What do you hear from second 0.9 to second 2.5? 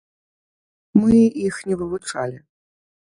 Мы іх не вывучалі.